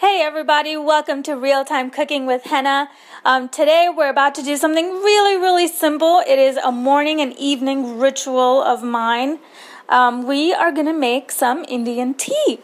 Hey 0.00 0.22
everybody, 0.22 0.76
welcome 0.76 1.24
to 1.24 1.32
Real 1.32 1.64
Time 1.64 1.90
Cooking 1.90 2.24
with 2.24 2.44
Henna. 2.44 2.88
Um, 3.24 3.48
today 3.48 3.88
we're 3.92 4.10
about 4.10 4.32
to 4.36 4.44
do 4.44 4.56
something 4.56 4.86
really, 4.86 5.36
really 5.36 5.66
simple. 5.66 6.22
It 6.24 6.38
is 6.38 6.56
a 6.56 6.70
morning 6.70 7.20
and 7.20 7.36
evening 7.36 7.98
ritual 7.98 8.62
of 8.62 8.84
mine. 8.84 9.40
Um, 9.88 10.24
we 10.24 10.54
are 10.54 10.70
going 10.70 10.86
to 10.86 10.92
make 10.92 11.32
some 11.32 11.64
Indian 11.68 12.14
tea. 12.14 12.60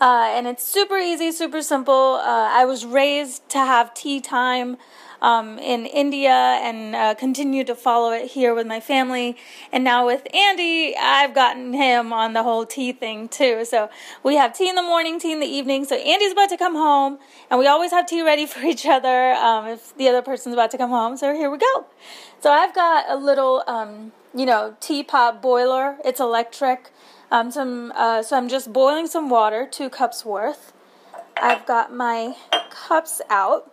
Uh, 0.00 0.30
and 0.32 0.46
it's 0.46 0.62
super 0.62 0.96
easy, 0.96 1.32
super 1.32 1.60
simple. 1.60 2.20
Uh, 2.22 2.48
I 2.52 2.64
was 2.64 2.86
raised 2.86 3.48
to 3.50 3.58
have 3.58 3.94
tea 3.94 4.20
time 4.20 4.76
um, 5.20 5.58
in 5.58 5.86
India 5.86 6.30
and 6.30 6.94
uh, 6.94 7.14
continue 7.16 7.64
to 7.64 7.74
follow 7.74 8.12
it 8.12 8.30
here 8.30 8.54
with 8.54 8.66
my 8.66 8.78
family. 8.78 9.36
And 9.72 9.82
now 9.82 10.06
with 10.06 10.26
Andy, 10.32 10.94
I've 10.96 11.34
gotten 11.34 11.72
him 11.72 12.12
on 12.12 12.32
the 12.32 12.44
whole 12.44 12.64
tea 12.64 12.92
thing 12.92 13.28
too. 13.28 13.64
So 13.64 13.90
we 14.22 14.36
have 14.36 14.56
tea 14.56 14.68
in 14.68 14.76
the 14.76 14.82
morning, 14.82 15.18
tea 15.18 15.32
in 15.32 15.40
the 15.40 15.46
evening. 15.46 15.84
So 15.84 15.96
Andy's 15.96 16.32
about 16.32 16.50
to 16.50 16.56
come 16.56 16.74
home, 16.74 17.18
and 17.50 17.58
we 17.58 17.66
always 17.66 17.90
have 17.90 18.06
tea 18.06 18.22
ready 18.22 18.46
for 18.52 18.60
each 18.60 18.86
other 18.86 19.32
um, 19.32 19.66
if 19.66 19.96
the 19.96 20.08
other 20.08 20.22
person's 20.22 20.52
about 20.52 20.70
to 20.72 20.78
come 20.78 20.90
home. 20.90 21.16
So 21.16 21.34
here 21.34 21.50
we 21.50 21.58
go. 21.58 21.86
So 22.40 22.52
I've 22.52 22.74
got 22.74 23.06
a 23.08 23.16
little, 23.16 23.64
um, 23.66 24.12
you 24.32 24.46
know, 24.46 24.76
teapot 24.78 25.42
boiler. 25.42 25.96
It's 26.04 26.20
electric. 26.20 26.92
Um, 27.30 27.50
some, 27.50 27.92
uh, 27.94 28.22
so 28.22 28.36
I'm 28.36 28.48
just 28.48 28.72
boiling 28.72 29.06
some 29.06 29.28
water, 29.28 29.68
two 29.70 29.90
cups 29.90 30.24
worth. 30.24 30.72
I've 31.40 31.66
got 31.66 31.92
my 31.92 32.36
cups 32.70 33.20
out. 33.28 33.70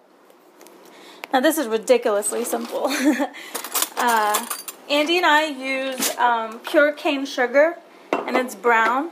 Now, 1.31 1.39
this 1.39 1.57
is 1.57 1.67
ridiculously 1.67 2.43
simple. 2.43 2.87
uh, 3.97 4.47
Andy 4.89 5.17
and 5.17 5.25
I 5.25 5.45
use 5.45 6.15
um, 6.17 6.59
pure 6.59 6.91
cane 6.91 7.25
sugar, 7.25 7.77
and 8.11 8.35
it's 8.35 8.55
brown, 8.55 9.11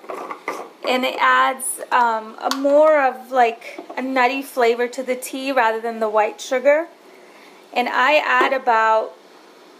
and 0.87 1.05
it 1.05 1.15
adds 1.19 1.81
um, 1.91 2.37
a 2.39 2.55
more 2.57 3.01
of 3.01 3.31
like 3.31 3.79
a 3.97 4.01
nutty 4.01 4.41
flavor 4.41 4.87
to 4.89 5.03
the 5.03 5.15
tea 5.15 5.51
rather 5.51 5.79
than 5.79 5.99
the 5.99 6.09
white 6.09 6.41
sugar. 6.41 6.87
And 7.73 7.89
I 7.89 8.17
add 8.17 8.53
about 8.53 9.13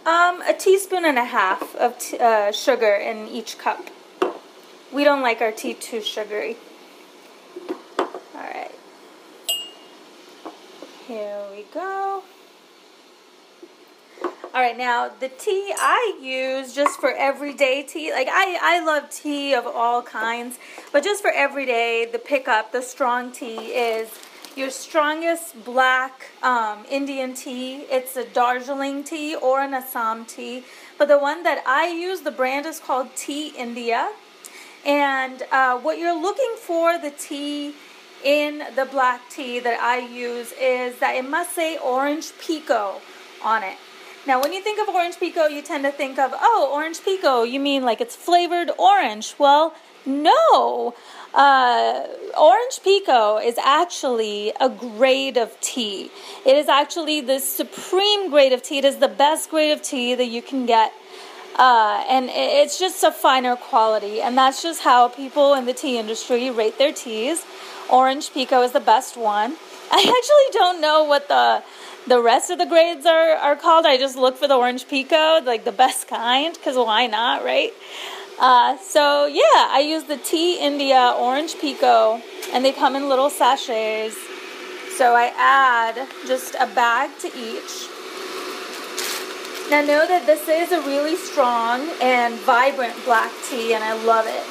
um, 0.06 0.42
a 0.42 0.54
teaspoon 0.58 1.04
and 1.04 1.18
a 1.18 1.24
half 1.24 1.76
of 1.76 2.02
uh, 2.14 2.50
sugar 2.50 2.94
in 2.94 3.28
each 3.28 3.58
cup. 3.58 3.90
We 4.94 5.02
don't 5.02 5.22
like 5.22 5.40
our 5.40 5.50
tea 5.50 5.74
too 5.74 6.00
sugary. 6.00 6.56
Alright. 8.32 8.70
Here 11.08 11.42
we 11.50 11.64
go. 11.74 12.22
All 14.22 14.60
right, 14.60 14.78
now 14.78 15.10
the 15.18 15.30
tea 15.30 15.74
I 15.76 16.16
use 16.22 16.76
just 16.76 17.00
for 17.00 17.10
everyday 17.10 17.82
tea, 17.82 18.12
like 18.12 18.28
I, 18.30 18.56
I 18.62 18.84
love 18.84 19.10
tea 19.10 19.52
of 19.52 19.66
all 19.66 20.00
kinds, 20.00 20.60
but 20.92 21.02
just 21.02 21.22
for 21.22 21.32
everyday, 21.32 22.04
the 22.04 22.20
pickup, 22.20 22.70
the 22.70 22.80
strong 22.80 23.32
tea 23.32 23.56
is 23.56 24.08
your 24.54 24.70
strongest 24.70 25.64
black 25.64 26.30
um, 26.40 26.84
Indian 26.88 27.34
tea. 27.34 27.78
It's 27.90 28.16
a 28.16 28.24
Darjeeling 28.24 29.02
tea 29.02 29.34
or 29.34 29.60
an 29.60 29.74
Assam 29.74 30.24
tea, 30.24 30.62
but 30.98 31.08
the 31.08 31.18
one 31.18 31.42
that 31.42 31.64
I 31.66 31.88
use, 31.88 32.20
the 32.20 32.30
brand 32.30 32.64
is 32.64 32.78
called 32.78 33.08
Tea 33.16 33.48
India. 33.58 34.12
And 34.84 35.42
uh, 35.50 35.78
what 35.78 35.98
you're 35.98 36.20
looking 36.20 36.54
for, 36.58 36.98
the 36.98 37.10
tea 37.10 37.74
in 38.22 38.62
the 38.76 38.84
black 38.84 39.20
tea 39.30 39.58
that 39.60 39.80
I 39.80 39.98
use, 39.98 40.52
is 40.52 40.98
that 40.98 41.14
it 41.14 41.28
must 41.28 41.54
say 41.54 41.78
orange 41.78 42.32
pekoe 42.32 43.00
on 43.42 43.62
it. 43.62 43.76
Now, 44.26 44.40
when 44.40 44.52
you 44.54 44.62
think 44.62 44.80
of 44.80 44.94
orange 44.94 45.16
pekoe, 45.16 45.50
you 45.50 45.60
tend 45.62 45.84
to 45.84 45.92
think 45.92 46.18
of, 46.18 46.32
oh, 46.34 46.70
orange 46.72 47.00
pekoe, 47.00 47.50
you 47.50 47.60
mean 47.60 47.82
like 47.82 48.00
it's 48.00 48.16
flavored 48.16 48.70
orange. 48.78 49.34
Well, 49.38 49.74
no. 50.06 50.94
Uh, 51.34 52.06
orange 52.38 52.80
pekoe 52.84 53.44
is 53.44 53.58
actually 53.58 54.52
a 54.60 54.68
grade 54.68 55.36
of 55.36 55.58
tea. 55.60 56.10
It 56.46 56.56
is 56.56 56.68
actually 56.68 57.20
the 57.20 57.38
supreme 57.38 58.30
grade 58.30 58.52
of 58.52 58.62
tea. 58.62 58.78
It 58.78 58.84
is 58.84 58.96
the 58.96 59.08
best 59.08 59.50
grade 59.50 59.72
of 59.72 59.82
tea 59.82 60.14
that 60.14 60.26
you 60.26 60.42
can 60.42 60.64
get. 60.66 60.92
Uh, 61.56 62.04
and 62.08 62.28
it's 62.30 62.78
just 62.78 63.04
a 63.04 63.12
finer 63.12 63.56
quality. 63.56 64.20
And 64.20 64.36
that's 64.36 64.62
just 64.62 64.82
how 64.82 65.08
people 65.08 65.54
in 65.54 65.66
the 65.66 65.72
tea 65.72 65.98
industry 65.98 66.50
rate 66.50 66.78
their 66.78 66.92
teas. 66.92 67.44
Orange 67.90 68.30
pekoe 68.30 68.64
is 68.64 68.72
the 68.72 68.80
best 68.80 69.16
one. 69.16 69.56
I 69.90 69.98
actually 69.98 70.58
don't 70.58 70.80
know 70.80 71.04
what 71.04 71.28
the 71.28 71.62
the 72.06 72.20
rest 72.20 72.50
of 72.50 72.58
the 72.58 72.66
grades 72.66 73.06
are, 73.06 73.30
are 73.30 73.56
called. 73.56 73.86
I 73.86 73.96
just 73.96 74.16
look 74.16 74.36
for 74.36 74.46
the 74.46 74.56
orange 74.56 74.86
pekoe, 74.86 75.44
like 75.44 75.64
the 75.64 75.72
best 75.72 76.06
kind, 76.06 76.52
because 76.52 76.76
why 76.76 77.06
not, 77.06 77.42
right? 77.44 77.72
Uh, 78.38 78.76
so 78.78 79.26
yeah, 79.26 79.68
I 79.70 79.80
use 79.80 80.04
the 80.04 80.16
Tea 80.18 80.58
India 80.58 81.14
orange 81.16 81.54
pekoe, 81.54 82.20
and 82.52 82.64
they 82.64 82.72
come 82.72 82.96
in 82.96 83.08
little 83.08 83.30
sachets. 83.30 84.16
So 84.98 85.14
I 85.14 85.32
add 85.36 86.08
just 86.26 86.56
a 86.56 86.66
bag 86.66 87.10
to 87.20 87.28
each. 87.28 87.93
Now 89.70 89.80
know 89.80 90.06
that 90.06 90.26
this 90.26 90.46
is 90.46 90.72
a 90.72 90.80
really 90.82 91.16
strong 91.16 91.88
and 92.02 92.34
vibrant 92.40 92.94
black 93.04 93.32
tea, 93.48 93.74
and 93.74 93.82
I 93.82 93.94
love 94.04 94.26
it. 94.28 94.44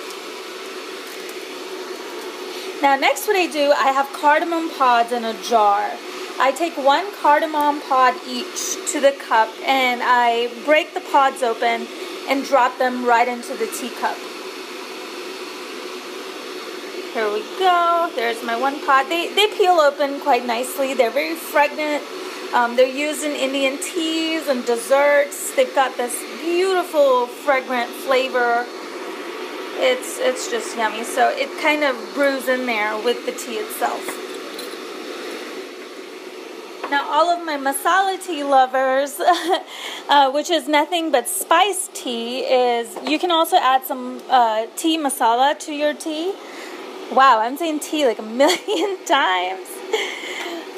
Now 2.81 2.95
next, 2.97 3.27
what 3.27 3.37
I 3.37 3.47
do, 3.47 3.71
I 3.71 3.93
have 3.93 4.11
cardamom 4.11 4.69
pods 4.71 5.11
in 5.11 5.23
a 5.23 5.33
jar. 5.43 5.91
I 6.39 6.51
take 6.51 6.75
one 6.75 7.05
cardamom 7.21 7.79
pod 7.81 8.15
each 8.27 8.75
to 8.91 8.99
the 8.99 9.11
cup 9.11 9.49
and 9.65 10.01
I 10.03 10.51
break 10.65 10.93
the 10.93 10.99
pods 10.99 11.43
open 11.43 11.87
and 12.27 12.43
drop 12.43 12.77
them 12.79 13.05
right 13.05 13.27
into 13.27 13.55
the 13.55 13.67
teacup. 13.67 14.17
Here 17.13 17.31
we 17.31 17.41
go. 17.59 18.11
There's 18.15 18.43
my 18.43 18.59
one 18.59 18.83
pod. 18.83 19.07
They, 19.07 19.33
they 19.33 19.47
peel 19.55 19.73
open 19.79 20.19
quite 20.19 20.45
nicely. 20.45 20.95
They're 20.95 21.11
very 21.11 21.35
fragrant. 21.35 22.03
Um, 22.53 22.75
they're 22.75 22.85
used 22.85 23.23
in 23.23 23.31
Indian 23.31 23.79
teas 23.79 24.47
and 24.47 24.63
desserts. 24.63 25.55
They've 25.55 25.73
got 25.73 25.97
this 25.97 26.15
beautiful 26.39 27.25
fragrant 27.25 27.89
flavor. 27.89 28.65
It's 29.77 30.19
it's 30.19 30.51
just 30.51 30.77
yummy. 30.77 31.03
So 31.03 31.29
it 31.29 31.49
kind 31.61 31.83
of 31.83 31.95
brews 32.13 32.47
in 32.47 32.67
there 32.67 32.95
with 33.03 33.25
the 33.25 33.31
tea 33.31 33.55
itself. 33.55 34.05
Now, 36.91 37.09
all 37.09 37.31
of 37.31 37.43
my 37.43 37.57
masala 37.57 38.23
tea 38.23 38.43
lovers, 38.43 39.19
uh, 40.09 40.29
which 40.29 40.51
is 40.51 40.67
nothing 40.67 41.11
but 41.11 41.27
spice 41.27 41.89
tea, 41.95 42.41
is 42.41 42.95
you 43.03 43.17
can 43.17 43.31
also 43.31 43.57
add 43.57 43.83
some 43.83 44.21
uh, 44.29 44.67
tea 44.75 44.99
masala 44.99 45.57
to 45.61 45.73
your 45.73 45.95
tea. 45.95 46.35
Wow, 47.11 47.39
I'm 47.39 47.57
saying 47.57 47.79
tea 47.79 48.05
like 48.05 48.19
a 48.19 48.21
million 48.43 49.03
times. 49.05 49.67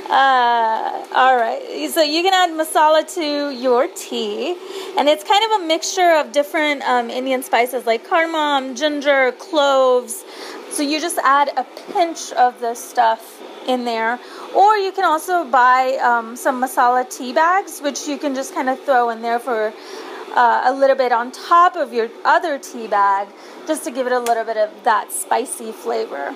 Uh, 0.10 1.08
all 1.16 1.36
right, 1.36 1.90
so 1.92 2.02
you 2.02 2.22
can 2.22 2.34
add 2.34 2.52
masala 2.52 3.02
to 3.16 3.50
your 3.50 3.88
tea, 3.88 4.56
and 4.98 5.10
it's 5.10 5.24
kind 5.24 5.44
of 5.46 5.62
a 5.62 5.66
mixture 5.66 6.14
of 6.18 6.32
different 6.32 6.84
um, 6.84 7.10
Indian 7.10 7.42
spices 7.42 7.86
like 7.86 8.08
cardamom, 8.08 8.76
ginger, 8.76 9.32
cloves. 9.34 10.24
So 10.70 10.84
you 10.84 11.00
just 11.00 11.18
add 11.24 11.50
a 11.58 11.66
pinch 11.94 12.32
of 12.34 12.60
this 12.60 12.84
stuff 12.84 13.42
in 13.68 13.86
there 13.86 14.20
or 14.56 14.78
you 14.78 14.92
can 14.92 15.04
also 15.04 15.44
buy 15.44 15.98
um, 16.02 16.36
some 16.36 16.62
masala 16.62 17.04
tea 17.10 17.34
bags, 17.34 17.82
which 17.82 18.08
you 18.08 18.18
can 18.18 18.34
just 18.34 18.54
kind 18.54 18.70
of 18.70 18.80
throw 18.84 19.10
in 19.10 19.22
there 19.22 19.40
for 19.40 19.74
uh, 20.34 20.62
a 20.66 20.74
little 20.74 20.96
bit 20.96 21.12
on 21.12 21.32
top 21.32 21.76
of 21.76 21.94
your 21.94 22.10
other 22.24 22.58
tea 22.58 22.88
bag, 22.88 23.28
just 23.68 23.84
to 23.84 23.92
give 23.92 24.08
it 24.08 24.14
a 24.14 24.20
little 24.20 24.46
bit 24.46 24.58
of 24.58 24.70
that 24.84 25.12
spicy 25.12 25.72
flavor. 25.74 26.34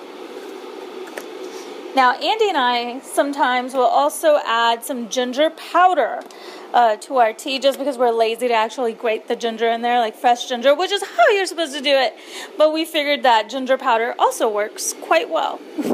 Now, 1.94 2.12
Andy 2.12 2.48
and 2.48 2.56
I 2.56 3.00
sometimes 3.00 3.74
will 3.74 3.82
also 3.82 4.38
add 4.46 4.84
some 4.84 5.08
ginger 5.08 5.50
powder 5.50 6.20
uh, 6.72 6.94
to 6.96 7.16
our 7.16 7.32
tea 7.32 7.58
just 7.58 7.80
because 7.80 7.98
we're 7.98 8.12
lazy 8.12 8.46
to 8.46 8.54
actually 8.54 8.92
grate 8.92 9.26
the 9.26 9.34
ginger 9.34 9.68
in 9.68 9.82
there, 9.82 9.98
like 9.98 10.14
fresh 10.14 10.48
ginger, 10.48 10.72
which 10.72 10.92
is 10.92 11.02
how 11.02 11.28
you're 11.30 11.46
supposed 11.46 11.74
to 11.74 11.82
do 11.82 11.90
it. 11.90 12.14
But 12.56 12.72
we 12.72 12.84
figured 12.84 13.24
that 13.24 13.50
ginger 13.50 13.76
powder 13.76 14.14
also 14.20 14.48
works 14.48 14.92
quite 15.02 15.28
well. 15.28 15.60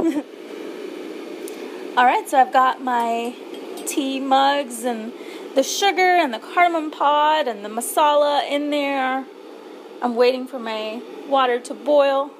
All 1.96 2.04
right, 2.04 2.28
so 2.28 2.38
I've 2.38 2.52
got 2.52 2.82
my 2.82 3.34
tea 3.86 4.20
mugs 4.20 4.84
and 4.84 5.14
the 5.54 5.62
sugar 5.62 6.02
and 6.02 6.34
the 6.34 6.38
cardamom 6.38 6.90
pod 6.90 7.48
and 7.48 7.64
the 7.64 7.70
masala 7.70 8.46
in 8.46 8.68
there. 8.68 9.24
I'm 10.02 10.14
waiting 10.14 10.46
for 10.46 10.58
my 10.58 11.00
water 11.26 11.58
to 11.58 11.72
boil. 11.72 12.32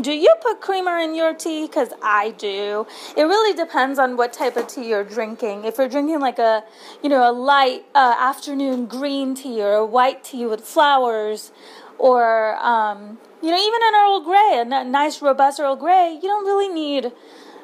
Do 0.00 0.12
you 0.12 0.34
put 0.40 0.60
creamer 0.60 0.98
in 0.98 1.14
your 1.14 1.34
tea? 1.34 1.66
Because 1.66 1.90
I 2.02 2.32
do. 2.32 2.86
It 3.16 3.22
really 3.22 3.56
depends 3.56 3.98
on 3.98 4.16
what 4.16 4.32
type 4.32 4.56
of 4.56 4.66
tea 4.66 4.88
you're 4.88 5.04
drinking. 5.04 5.64
If 5.64 5.78
you're 5.78 5.88
drinking 5.88 6.18
like 6.18 6.40
a, 6.40 6.64
you 7.02 7.08
know, 7.08 7.30
a 7.30 7.32
light 7.32 7.84
uh, 7.94 8.16
afternoon 8.18 8.86
green 8.86 9.36
tea 9.36 9.62
or 9.62 9.74
a 9.74 9.86
white 9.86 10.24
tea 10.24 10.46
with 10.46 10.62
flowers, 10.62 11.52
or 11.98 12.56
um, 12.56 13.18
you 13.40 13.50
know, 13.50 13.56
even 13.56 13.80
an 13.82 13.94
Earl 13.94 14.20
Grey, 14.22 14.78
a 14.78 14.84
nice 14.84 15.22
robust 15.22 15.60
Earl 15.60 15.76
Grey, 15.76 16.14
you 16.14 16.28
don't 16.28 16.44
really 16.44 16.68
need 16.68 17.12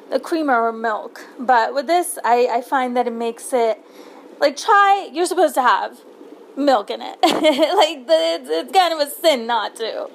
a 0.09 0.19
creamer 0.19 0.61
or 0.61 0.71
milk. 0.71 1.25
But 1.37 1.73
with 1.73 1.87
this, 1.87 2.17
I, 2.23 2.47
I 2.49 2.61
find 2.61 2.95
that 2.95 3.07
it 3.07 3.13
makes 3.13 3.51
it 3.51 3.83
like 4.39 4.55
chai. 4.55 5.09
You're 5.11 5.25
supposed 5.25 5.55
to 5.55 5.61
have 5.61 5.99
milk 6.55 6.89
in 6.89 7.01
it. 7.01 7.17
like 7.23 8.07
the, 8.07 8.13
it's, 8.13 8.49
it's 8.49 8.71
kind 8.71 8.93
of 8.93 9.05
a 9.05 9.11
sin 9.11 9.45
not 9.45 9.75
to. 9.77 10.09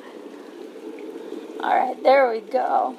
All 1.66 1.74
right, 1.74 2.00
there 2.00 2.30
we 2.30 2.38
go. 2.38 2.96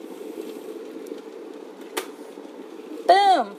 Boom. 3.08 3.56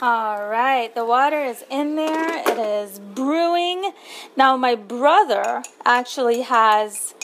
All 0.00 0.46
right, 0.46 0.94
the 0.94 1.04
water 1.04 1.40
is 1.40 1.64
in 1.68 1.96
there. 1.96 2.48
It 2.48 2.56
is 2.56 3.00
brewing. 3.00 3.90
Now, 4.36 4.56
my 4.56 4.76
brother 4.76 5.64
actually 5.84 6.42
has 6.42 7.14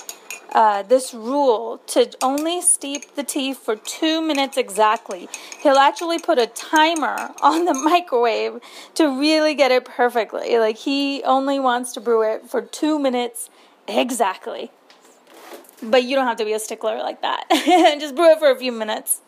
uh, 0.52 0.82
this 0.82 1.14
rule 1.14 1.78
to 1.88 2.10
only 2.22 2.60
steep 2.60 3.14
the 3.14 3.22
tea 3.22 3.52
for 3.54 3.76
two 3.76 4.20
minutes 4.20 4.56
exactly. 4.56 5.28
He'll 5.62 5.76
actually 5.76 6.18
put 6.18 6.38
a 6.38 6.46
timer 6.46 7.30
on 7.42 7.64
the 7.64 7.74
microwave 7.74 8.60
to 8.94 9.08
really 9.08 9.54
get 9.54 9.70
it 9.70 9.84
perfectly. 9.84 10.58
Like, 10.58 10.78
he 10.78 11.22
only 11.24 11.60
wants 11.60 11.92
to 11.92 12.00
brew 12.00 12.22
it 12.22 12.48
for 12.48 12.62
two 12.62 12.98
minutes 12.98 13.50
exactly. 13.86 14.70
But 15.82 16.04
you 16.04 16.14
don't 16.14 16.26
have 16.26 16.36
to 16.38 16.44
be 16.44 16.52
a 16.52 16.58
stickler 16.58 16.98
like 16.98 17.22
that. 17.22 17.44
Just 18.00 18.14
brew 18.14 18.32
it 18.32 18.38
for 18.38 18.50
a 18.50 18.56
few 18.56 18.72
minutes. 18.72 19.22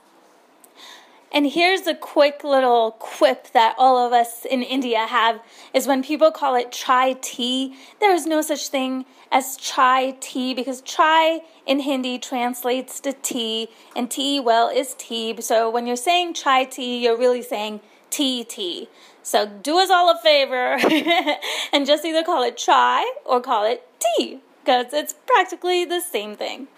And 1.35 1.47
here's 1.47 1.87
a 1.87 1.95
quick 1.95 2.45
little 2.45 2.91
quip 2.99 3.53
that 3.53 3.75
all 3.79 3.97
of 3.97 4.13
us 4.13 4.45
in 4.45 4.63
India 4.63 5.07
have 5.07 5.41
is 5.73 5.87
when 5.87 6.03
people 6.03 6.31
call 6.31 6.55
it 6.55 6.71
chai 6.71 7.15
tea, 7.23 7.75
there 8.01 8.15
is 8.15 8.27
no 8.27 8.43
such 8.43 8.69
thing 8.69 9.07
as 9.31 9.57
chai 9.57 10.15
tea 10.21 10.53
because 10.53 10.83
chai 10.83 11.41
in 11.67 11.81
Hindi 11.81 12.19
translates 12.19 13.01
to 13.01 13.15
tea 13.15 13.69
and 13.97 14.11
tea 14.11 14.41
well 14.41 14.69
is 14.69 14.95
tea. 14.99 15.41
So 15.41 15.71
when 15.71 15.87
you're 15.87 15.97
saying 15.97 16.35
chai 16.35 16.65
tea, 16.65 17.03
you're 17.03 17.17
really 17.17 17.43
saying 17.43 17.81
tea 18.11 18.45
tea. 18.45 18.91
So 19.23 19.47
do 19.47 19.79
us 19.79 19.89
all 19.89 20.11
a 20.11 20.19
favor 20.19 20.77
and 21.73 21.87
just 21.87 22.05
either 22.05 22.23
call 22.23 22.43
it 22.43 22.59
chai 22.59 23.11
or 23.25 23.41
call 23.41 23.65
it 23.65 23.89
tea 23.99 24.41
because 24.63 24.93
it's 24.93 25.15
practically 25.27 25.87
the 25.87 26.01
same 26.03 26.37
thing. 26.37 26.69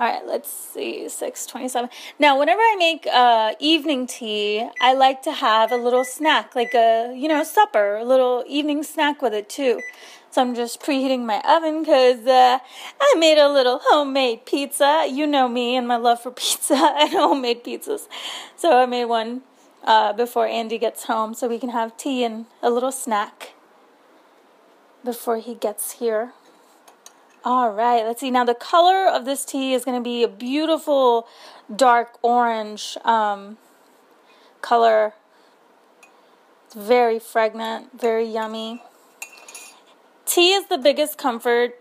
All 0.00 0.06
right, 0.06 0.24
let's 0.24 0.48
see, 0.48 1.08
627. 1.08 1.90
Now, 2.20 2.38
whenever 2.38 2.60
I 2.60 2.76
make 2.78 3.04
uh, 3.12 3.54
evening 3.58 4.06
tea, 4.06 4.68
I 4.80 4.94
like 4.94 5.22
to 5.22 5.32
have 5.32 5.72
a 5.72 5.76
little 5.76 6.04
snack, 6.04 6.54
like 6.54 6.72
a, 6.72 7.12
you 7.16 7.26
know, 7.26 7.42
supper, 7.42 7.96
a 7.96 8.04
little 8.04 8.44
evening 8.46 8.84
snack 8.84 9.20
with 9.20 9.34
it 9.34 9.48
too. 9.48 9.80
So 10.30 10.40
I'm 10.40 10.54
just 10.54 10.80
preheating 10.80 11.26
my 11.26 11.40
oven 11.40 11.80
because 11.80 12.24
uh, 12.28 12.60
I 13.00 13.14
made 13.18 13.38
a 13.38 13.48
little 13.48 13.80
homemade 13.82 14.46
pizza. 14.46 15.08
You 15.10 15.26
know 15.26 15.48
me 15.48 15.74
and 15.74 15.88
my 15.88 15.96
love 15.96 16.22
for 16.22 16.30
pizza 16.44 16.76
and 16.76 17.10
homemade 17.10 17.64
pizzas. 17.64 18.06
So 18.54 18.78
I 18.78 18.86
made 18.86 19.06
one 19.06 19.42
uh, 19.82 20.12
before 20.12 20.46
Andy 20.46 20.78
gets 20.78 21.04
home 21.04 21.34
so 21.34 21.48
we 21.48 21.58
can 21.58 21.70
have 21.70 21.96
tea 21.96 22.22
and 22.22 22.46
a 22.62 22.70
little 22.70 22.92
snack 22.92 23.54
before 25.04 25.38
he 25.38 25.54
gets 25.54 25.92
here. 25.92 26.34
All 27.44 27.70
right, 27.70 28.04
let's 28.04 28.20
see. 28.20 28.32
Now, 28.32 28.44
the 28.44 28.54
color 28.54 29.06
of 29.08 29.24
this 29.24 29.44
tea 29.44 29.72
is 29.72 29.84
going 29.84 29.96
to 29.96 30.02
be 30.02 30.24
a 30.24 30.28
beautiful 30.28 31.28
dark 31.74 32.18
orange 32.20 32.96
um, 33.04 33.58
color. 34.60 35.14
It's 36.66 36.74
very 36.74 37.20
fragrant, 37.20 37.98
very 37.98 38.24
yummy. 38.24 38.82
Tea 40.26 40.52
is 40.52 40.66
the 40.66 40.78
biggest 40.78 41.16
comfort 41.16 41.80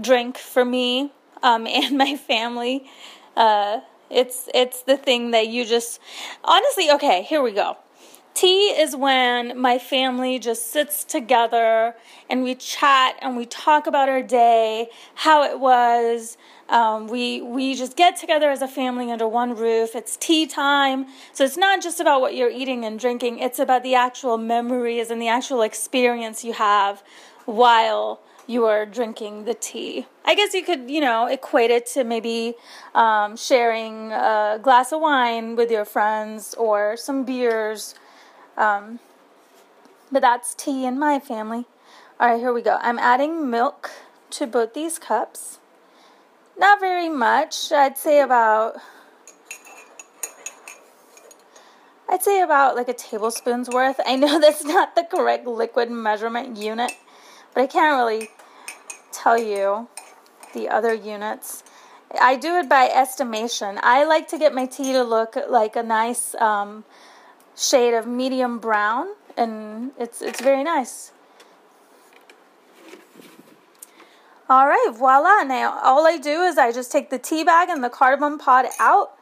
drink 0.00 0.38
for 0.38 0.64
me 0.64 1.12
um, 1.42 1.66
and 1.70 1.98
my 1.98 2.16
family. 2.16 2.88
Uh, 3.36 3.80
it's 4.10 4.48
it's 4.54 4.82
the 4.82 4.96
thing 4.96 5.32
that 5.32 5.48
you 5.48 5.64
just 5.64 5.98
honestly. 6.44 6.88
Okay, 6.90 7.22
here 7.22 7.42
we 7.42 7.50
go. 7.50 7.76
Tea 8.34 8.70
is 8.70 8.96
when 8.96 9.56
my 9.60 9.78
family 9.78 10.40
just 10.40 10.72
sits 10.72 11.04
together 11.04 11.94
and 12.28 12.42
we 12.42 12.56
chat 12.56 13.14
and 13.22 13.36
we 13.36 13.46
talk 13.46 13.86
about 13.86 14.08
our 14.08 14.22
day, 14.22 14.88
how 15.14 15.44
it 15.44 15.60
was. 15.60 16.36
Um, 16.68 17.06
we 17.06 17.40
we 17.42 17.76
just 17.76 17.96
get 17.96 18.16
together 18.16 18.50
as 18.50 18.60
a 18.60 18.66
family 18.66 19.12
under 19.12 19.28
one 19.28 19.54
roof. 19.54 19.94
It's 19.94 20.16
tea 20.16 20.48
time, 20.48 21.06
so 21.32 21.44
it's 21.44 21.56
not 21.56 21.80
just 21.80 22.00
about 22.00 22.20
what 22.20 22.34
you're 22.34 22.50
eating 22.50 22.84
and 22.84 22.98
drinking. 22.98 23.38
It's 23.38 23.60
about 23.60 23.84
the 23.84 23.94
actual 23.94 24.36
memories 24.36 25.10
and 25.10 25.22
the 25.22 25.28
actual 25.28 25.62
experience 25.62 26.42
you 26.42 26.54
have 26.54 27.04
while 27.44 28.20
you 28.48 28.64
are 28.64 28.84
drinking 28.84 29.44
the 29.44 29.54
tea. 29.54 30.06
I 30.24 30.34
guess 30.34 30.54
you 30.54 30.64
could, 30.64 30.90
you 30.90 31.00
know, 31.00 31.26
equate 31.26 31.70
it 31.70 31.86
to 31.94 32.02
maybe 32.02 32.54
um, 32.94 33.36
sharing 33.36 34.10
a 34.10 34.58
glass 34.60 34.92
of 34.92 35.00
wine 35.00 35.54
with 35.54 35.70
your 35.70 35.84
friends 35.84 36.54
or 36.54 36.96
some 36.96 37.24
beers 37.24 37.94
um, 38.56 39.00
but 40.10 40.20
that's 40.20 40.54
tea 40.54 40.86
in 40.86 40.98
my 40.98 41.18
family. 41.18 41.66
All 42.20 42.30
right, 42.30 42.38
here 42.38 42.52
we 42.52 42.62
go. 42.62 42.78
I'm 42.80 42.98
adding 42.98 43.50
milk 43.50 43.90
to 44.30 44.46
both 44.46 44.74
these 44.74 44.98
cups. 44.98 45.58
Not 46.56 46.80
very 46.80 47.08
much. 47.08 47.72
I'd 47.72 47.98
say 47.98 48.20
about 48.20 48.76
I'd 52.08 52.22
say 52.22 52.40
about 52.42 52.76
like 52.76 52.88
a 52.88 52.94
tablespoon's 52.94 53.68
worth. 53.68 53.98
I 54.06 54.16
know 54.16 54.38
that's 54.40 54.64
not 54.64 54.94
the 54.94 55.04
correct 55.04 55.46
liquid 55.46 55.90
measurement 55.90 56.56
unit, 56.56 56.92
but 57.52 57.62
I 57.62 57.66
can't 57.66 57.96
really 57.96 58.28
tell 59.10 59.38
you 59.38 59.88
the 60.52 60.68
other 60.68 60.94
units. 60.94 61.64
I 62.20 62.36
do 62.36 62.56
it 62.58 62.68
by 62.68 62.86
estimation. 62.86 63.80
I 63.82 64.04
like 64.04 64.28
to 64.28 64.38
get 64.38 64.54
my 64.54 64.66
tea 64.66 64.92
to 64.92 65.02
look 65.02 65.36
like 65.48 65.74
a 65.74 65.82
nice 65.82 66.34
um, 66.36 66.84
shade 67.56 67.94
of 67.94 68.06
medium 68.06 68.58
brown 68.58 69.08
and 69.36 69.92
it's 69.98 70.22
it's 70.22 70.40
very 70.40 70.64
nice. 70.64 71.12
All 74.48 74.66
right, 74.66 74.92
voila. 74.92 75.42
Now 75.42 75.80
all 75.82 76.06
I 76.06 76.18
do 76.18 76.42
is 76.42 76.58
I 76.58 76.70
just 76.72 76.92
take 76.92 77.10
the 77.10 77.18
tea 77.18 77.44
bag 77.44 77.68
and 77.68 77.82
the 77.82 77.90
cardamom 77.90 78.38
pod 78.38 78.66
out 78.78 79.12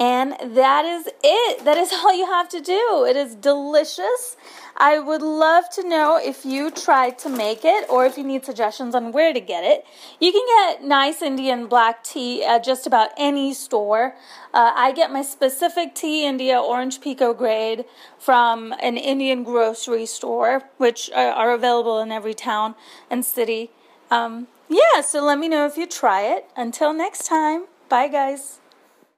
and 0.00 0.34
that 0.56 0.84
is 0.84 1.08
it. 1.22 1.64
That 1.64 1.76
is 1.76 1.92
all 2.04 2.14
you 2.14 2.26
have 2.26 2.48
to 2.50 2.60
do. 2.60 3.06
It 3.08 3.16
is 3.16 3.34
delicious. 3.34 4.36
I 4.76 4.98
would 4.98 5.22
love 5.22 5.68
to 5.70 5.86
know 5.86 6.18
if 6.22 6.44
you 6.44 6.70
tried 6.70 7.18
to 7.20 7.28
make 7.28 7.64
it 7.64 7.88
or 7.88 8.06
if 8.06 8.16
you 8.16 8.24
need 8.24 8.44
suggestions 8.44 8.94
on 8.94 9.12
where 9.12 9.32
to 9.32 9.40
get 9.40 9.64
it. 9.64 9.84
You 10.18 10.32
can 10.32 10.46
get 10.46 10.84
nice 10.84 11.22
Indian 11.22 11.66
black 11.66 12.02
tea 12.02 12.44
at 12.44 12.64
just 12.64 12.86
about 12.86 13.10
any 13.16 13.52
store. 13.54 14.14
Uh, 14.54 14.72
I 14.74 14.92
get 14.92 15.12
my 15.12 15.22
specific 15.22 15.94
tea 15.94 16.24
India 16.24 16.58
orange 16.58 17.00
pekoe 17.00 17.36
grade 17.36 17.84
from 18.18 18.72
an 18.80 18.96
Indian 18.96 19.44
grocery 19.44 20.06
store, 20.06 20.62
which 20.78 21.10
are, 21.14 21.52
available 21.52 21.98
in 22.00 22.10
every 22.10 22.34
town 22.34 22.74
and 23.10 23.26
city. 23.26 23.70
Um, 24.10 24.46
yeah, 24.68 25.02
so 25.02 25.22
let 25.22 25.38
me 25.38 25.48
know 25.48 25.66
if 25.66 25.76
you 25.76 25.86
try 25.86 26.22
it. 26.22 26.46
Until 26.56 26.94
next 26.94 27.26
time, 27.26 27.66
bye 27.90 28.08
guys. 28.08 28.61